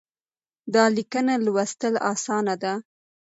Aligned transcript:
دا 0.73 0.83
ليکنه 0.95 1.33
لوستل 1.45 1.93
اسانه 2.11 2.55
ده. 2.63 2.73